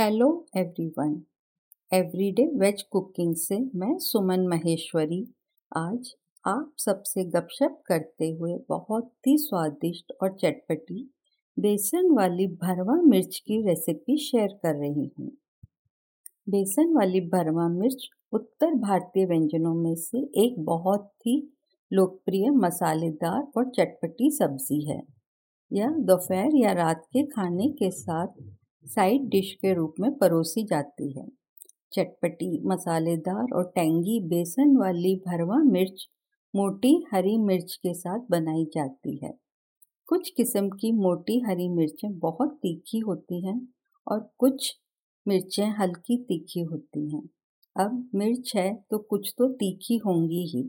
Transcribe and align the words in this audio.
Hello 0.00 0.46
everyone 0.56 1.20
everyday 1.94 2.44
veg 2.58 2.82
cooking 2.82 3.34
से 3.36 3.58
मैं 3.74 3.98
सुमन 3.98 4.46
महेश्वरी। 4.46 5.34
आज 5.76 6.14
आप 6.46 6.72
सबसे 6.78 7.24
गपशप 7.24 7.82
करते 7.86 8.30
हुए 8.30 8.56
बहुत 8.68 9.12
ही 9.26 9.38
स्वादिष्ट 9.38 10.12
और 10.22 10.36
चटपटी, 10.36 11.10
बेसन 11.58 12.10
वाली 12.10 12.46
भरवा 12.46 12.94
मिर्च 13.02 13.38
की 13.38 13.66
रेसिपी 13.66 14.16
शेयर 14.16 14.48
कर 14.48 14.74
रही 14.74 15.10
हूँ। 15.18 15.30
बेसन 16.48 16.94
वाली 16.94 17.20
भरवा 17.20 17.68
मिर्च 17.68 18.08
उत्तर 18.32 18.74
भारतीय 18.74 19.26
व्यंजनों 19.26 19.74
में 19.74 19.94
से 19.94 20.18
एक 20.18 20.64
बहुत 20.64 21.12
ही 21.26 21.52
लोकप्रिय, 21.92 22.50
मसालेदार 22.50 23.42
और 23.56 23.70
चटपटी 23.70 24.30
सब्ज़ी 24.30 24.80
है। 24.84 25.02
यह 25.72 25.88
दोपहर 25.88 26.56
या 26.56 26.72
रात 26.72 27.04
के 27.06 27.26
खाने 27.26 27.68
के 27.68 27.90
साथ 27.90 28.42
साइड 28.86 29.28
डिश 29.28 29.52
के 29.54 29.72
रूप 29.74 29.94
में 30.00 30.10
परोसी 30.18 30.64
जाती 30.64 31.10
है। 31.12 31.26
चटपटी, 31.92 32.60
मसालेदार 32.64 33.54
और 33.54 33.70
टेंगी 33.74 34.18
बेसन 34.20 34.76
वाली 34.76 35.14
भरवा 35.26 35.56
मिर्च 35.64 36.06
मोटी 36.54 36.92
हरी 37.12 37.36
मिर्च 37.38 37.74
के 37.74 37.94
साथ 37.94 38.20
बनाई 38.30 38.64
जाती 38.74 39.16
है। 39.24 39.32
कुछ 40.08 40.30
किस्म 40.30 40.68
की 40.70 40.92
मोटी 40.92 41.38
हरी 41.40 41.68
मिर्चें 41.68 42.18
बहुत 42.18 42.58
तीखी 42.62 42.98
होती 42.98 43.46
हैं 43.46 43.60
और 44.06 44.30
कुछ 44.38 44.72
मिर्चें 45.26 45.68
हल्की 45.70 46.16
तीखी 46.24 46.60
होती 46.60 47.08
हैं। 47.14 47.22
अब 47.76 48.10
मिर्च 48.14 48.52
है 48.56 48.72
तो 48.90 48.98
कुछ 48.98 49.34
तो 49.38 49.48
तीखी 49.52 49.96
होंगी 49.96 50.44
ही। 50.46 50.62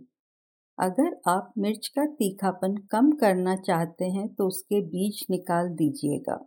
अगर 0.77 1.19
आप 1.27 1.53
मिर्च 1.57 1.87
का 1.87 2.05
तीखापन 2.05 2.77
कम 2.91 3.11
करना 3.11 3.55
चाहते 3.55 4.05
हैं 4.05 4.27
तो 4.27 4.47
उसके 4.47 4.81
बीज 4.81 5.25
निकाल 5.29 5.69
दीजिएगा। 5.69 6.39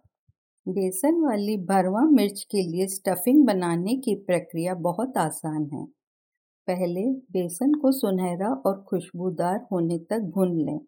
बेसन 0.66 1.20
वाली 1.24 1.56
भरवा 1.56 2.00
मिर्च 2.10 2.42
के 2.50 2.62
लिए 2.62 2.86
स्टफिंग 2.86 3.44
बनाने 3.46 3.96
की 3.96 4.14
प्रक्रिया 4.14 4.74
बहुत 4.74 5.16
आसान 5.18 5.68
है। 5.72 5.84
पहले 6.68 7.02
बेसन 7.32 7.74
को 7.74 7.92
सुनहरा 7.92 8.48
और 8.66 8.84
खुशबूदार 8.88 9.66
होने 9.72 9.98
तक 9.98 10.20
भून 10.34 10.56
लें। 10.60 10.78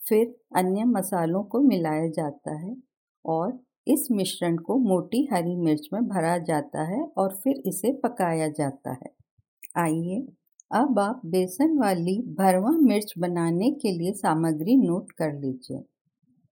फिर 0.00 0.34
अन्य 0.56 0.84
मसालों 0.84 1.44
को 1.44 1.60
मिलाया 1.60 2.08
जाता 2.08 2.56
है 2.58 2.76
और 3.24 3.58
इस 3.86 4.08
मिश्रण 4.10 4.56
को 4.56 4.78
मोटी 4.78 5.28
हरी 5.32 5.56
मिर्च 5.56 5.88
में 5.92 6.02
भरा 6.08 6.38
जाता 6.38 6.82
है 6.82 7.02
और 7.18 7.34
फिर 7.44 7.62
इसे 7.66 7.92
पकाया 7.92 8.48
जाता 8.48 8.92
है। 8.92 9.10
आइए 9.76 10.20
अब 10.74 10.98
आप 10.98 11.22
बेसन 11.26 11.78
वाली 11.78 12.18
भरवा 12.38 12.70
मिर्च 12.70 13.14
बनाने 13.18 13.70
के 13.70 13.92
लिए 13.92 14.12
सामग्री 14.12 14.76
नोट 14.76 15.12
कर 15.12 15.32
लीजिए। 15.32 15.82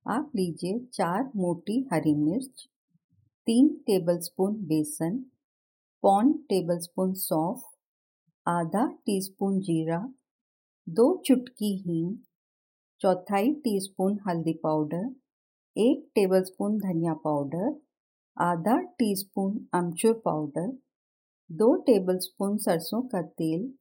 आप 0.06 0.30
लीजिए 0.36 0.78
चार 0.92 1.30
मोटी 1.36 1.88
हरी 1.92 2.14
मिर्च, 2.14 2.68
तीन 3.46 3.68
टेबलस्पून 3.86 4.54
बेसन, 4.54 5.18
पौन 6.02 6.32
टेबलस्पून 6.32 7.12
सौंफ, 7.14 7.62
आधा 8.46 8.86
टीस्पून 8.86 9.60
जीरा, 9.60 9.98
दो 10.88 11.22
चुटकी 11.26 11.76
हींग, 11.76 12.16
चौथाई 13.00 13.52
टीस्पून 13.52 14.18
हल्दी 14.28 14.52
पाउडर, 14.52 15.06
एक 15.76 16.08
टेबलस्पून 16.14 16.78
धनिया 16.78 17.12
पाउडर, 17.12 17.72
आधा 18.36 18.80
टीस्पून 18.80 19.58
अमचूर 19.72 20.14
पाउडर, 20.24 20.70
दो 21.50 21.74
टेबलस्पून 21.74 22.56
सरसों 22.56 23.02
का 23.02 23.22
तेल 23.22 23.72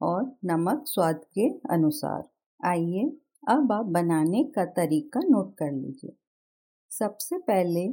और 0.00 0.22
नमक 0.44 0.84
स्वाद 0.86 1.20
के 1.38 1.48
अनुसार। 1.70 2.22
आइए 2.66 3.10
अब 3.48 3.72
आप 3.72 3.86
बनाने 3.86 4.42
का 4.44 4.64
तरीका 4.64 5.20
नोट 5.20 5.54
कर 5.54 5.72
लीजिए। 5.72 6.12
सबसे 6.92 7.38
पहले 7.38 7.86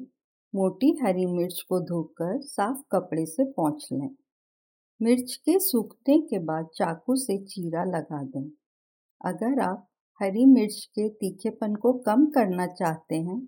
मोटी 0.54 0.98
हरी 1.04 1.26
मिर्च 1.26 1.62
को 1.70 1.80
धोकर 1.80 2.42
साफ़ 2.42 2.82
कपड़े 2.92 3.26
से 3.26 3.46
पोंछ 3.46 3.88
लें। 3.92 4.10
मिर्च 5.02 5.36
के 5.36 5.60
सूखने 5.60 6.18
के 6.22 6.40
बाद 6.40 6.68
चाकू 6.76 7.16
से 7.16 7.38
चीरा 7.38 7.84
लगा 7.84 8.24
दें। 8.24 8.50
अगर 9.22 9.60
आप 9.60 9.88
हरी 10.20 10.46
मिर्च 10.46 10.86
के 10.86 11.10
तीखेपन 11.10 11.76
को 11.76 11.94
कम 11.94 12.26
करना 12.26 12.68
चाहते 12.68 13.16
हैं 13.16 13.40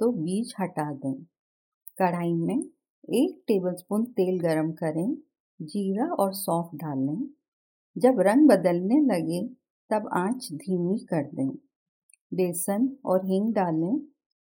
तो 0.00 0.10
बीज 0.12 0.54
हटा 0.60 0.92
दें। 0.92 1.22
कढ़ाई 1.98 2.32
में 2.32 2.58
एक 2.58 3.42
टेबलस्पून 3.48 4.04
तेल 4.04 4.40
गरम 4.40 4.72
करें, 4.72 5.14
जीरा 5.60 6.12
और 6.14 6.34
सौंफ 6.34 6.70
डालें। 6.74 7.26
जब 7.96 8.20
रंग 8.20 8.48
बदलने 8.48 9.00
लगे 9.14 9.48
तब 9.92 10.08
आँच 10.12 10.48
धीमी 10.52 10.98
कर 10.98 11.22
दें। 11.22 11.50
बेसन 12.34 12.96
और 13.04 13.26
हींग 13.26 13.54
डालें 13.54 14.00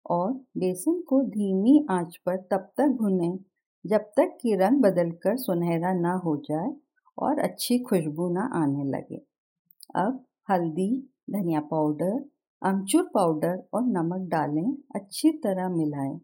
और 0.09 0.33
बेसन 0.33 1.01
को 1.01 1.23
धीमी 1.23 1.85
आँच 1.89 2.17
पर 2.25 2.35
तब 2.37 2.71
तक 2.77 2.87
भुनें 2.87 3.39
जब 3.85 3.99
तक 3.99 4.37
कि 4.41 4.55
रंग 4.55 4.81
बदलकर 4.81 5.37
सुनहरा 5.37 5.93
ना 5.93 6.13
हो 6.13 6.37
जाए 6.37 6.73
और 7.17 7.39
अच्छी 7.39 7.79
खुशबू 7.79 8.29
ना 8.29 8.49
आने 8.53 8.83
लगे। 8.83 9.21
अब 9.95 10.25
हल्दी, 10.49 11.09
धनिया 11.29 11.59
पाउडर, 11.59 12.29
अमचूर 12.63 13.03
पाउडर 13.13 13.63
और 13.73 13.81
नमक 13.83 14.29
डालें, 14.29 14.77
अच्छी 14.95 15.31
तरह 15.31 15.69
मिलाएँ। 15.69 16.19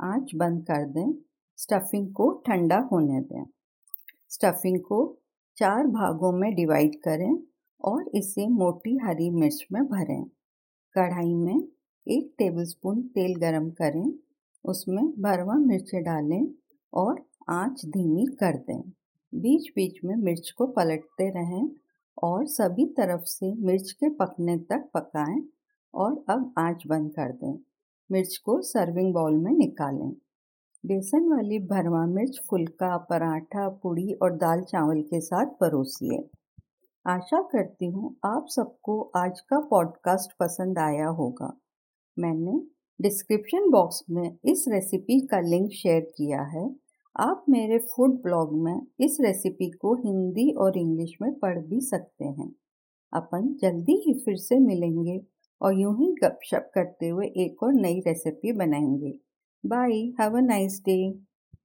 आँच 0.00 0.30
बंद 0.34 0.62
कर 0.62 0.86
दें, 0.86 1.12
स्टफिंग 1.56 2.12
को 2.12 2.42
ठंडा 2.46 2.78
होने 2.92 3.20
दें। 3.20 3.44
स्टफिंग 4.28 4.80
को 4.80 5.18
चार 5.56 5.86
भागों 5.86 6.32
में 6.32 6.54
डिवाइड 6.54 6.94
करें। 6.94 7.36
और 7.84 8.10
इसे 8.14 8.48
मोटी 8.48 8.98
हरी 8.98 9.30
मिर्च 9.30 9.66
में 9.72 9.86
भरें। 9.86 10.24
कढ़ाई 10.94 11.34
में 11.34 11.68
एक 12.08 12.34
टेबलस्पून 12.38 13.02
तेल 13.02 13.34
गरम 13.34 13.70
करें। 13.70 14.12
उसमें 14.64 15.04
भरवा 15.04 15.54
मिर्चें 15.54 16.02
डालें 16.02 16.46
और 16.94 17.26
आँच 17.48 17.86
धीमी 17.86 18.26
कर 18.26 18.56
दें। 18.56 18.80
बीच 19.34 19.72
बीच 19.76 19.94
में 20.04 20.16
मिर्च 20.16 20.50
को 20.50 20.66
पलटते 20.66 21.30
रहें 21.30 21.70
और 22.22 22.46
सभी 22.46 22.86
तरफ़ 22.86 23.22
से 23.24 23.54
मिर्च 23.54 23.90
के 23.92 24.08
पकने 24.08 24.58
तक 24.58 24.90
पकाएँ 24.94 25.42
और 25.94 26.24
अब 26.28 26.54
आँच 26.58 26.82
बंद 26.86 27.10
कर 27.10 27.32
दें। 27.32 27.58
मिर्च 28.12 28.36
को 28.36 28.60
सर्विंग 28.62 29.14
बाउल 29.14 29.34
में 29.34 29.52
निकालें। 29.52 30.16
बेसन 30.86 31.28
वाली 31.28 31.58
भरवा 31.58 32.06
मिर्च 32.06 32.40
फुल्का, 32.50 32.96
पराठा, 32.96 33.68
पूड़ी 33.68 34.12
और 34.12 34.32
दाल 34.32 34.60
चावल 34.60 35.02
के 35.02 35.20
साथ 35.20 35.46
परोसिए। 35.46 36.28
आशा 37.08 37.42
करती 37.42 37.86
हूँ 37.86 38.16
आप 38.24 38.46
सबको 38.48 39.12
आज 39.16 39.40
का 39.40 39.58
पॉडकास्ट 39.60 40.36
पसंद 40.40 40.78
आया 40.78 41.08
होगा। 41.08 41.60
मैंने 42.18 42.60
डिस्क्रिप्शन 43.00 43.70
बॉक्स 43.70 44.04
में 44.10 44.38
इस 44.44 44.64
रेसिपी 44.68 45.26
का 45.26 45.40
लिंक 45.40 45.70
शेयर 45.72 46.00
किया 46.00 46.42
है। 46.42 46.76
आप 47.20 47.44
मेरे 47.48 47.78
फ़ूड 47.78 48.22
ब्लॉग 48.22 48.62
में 48.62 48.86
इस 49.00 49.18
रेसिपी 49.20 49.70
को 49.70 49.94
हिंदी 49.94 50.50
और 50.50 50.78
इंग्लिश 50.78 51.10
में 51.22 51.38
पढ़ 51.38 51.58
भी 51.58 51.80
सकते 51.80 52.24
हैं। 52.24 52.52
अपन 53.12 53.56
जल्दी 53.60 54.02
ही 54.06 54.14
फिर 54.24 54.36
से 54.36 54.58
मिलेंगे 54.58 55.20
और 55.62 55.80
यूँ 55.80 55.98
ही 55.98 56.14
गपशप 56.24 56.70
करते 56.74 57.08
हुए 57.08 57.26
एक 57.26 57.62
और 57.62 57.72
नई 57.72 58.00
रेसिपी 58.00 58.52
बनाएँगे। 58.52 59.18
Bye 59.66 59.92
have 59.92 60.36
a 60.36 60.40
nice 60.40 60.82
day 60.86 61.25